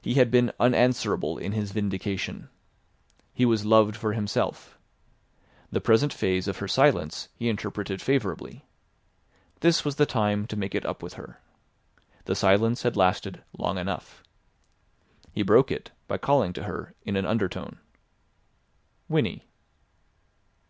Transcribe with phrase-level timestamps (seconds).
[0.00, 2.48] He had been unanswerable in his vindication.
[3.34, 4.78] He was loved for himself.
[5.70, 8.64] The present phase of her silence he interpreted favourably.
[9.60, 11.42] This was the time to make it up with her.
[12.24, 14.22] The silence had lasted long enough.
[15.30, 17.80] He broke it by calling to her in an undertone.
[19.10, 19.44] "Winnie."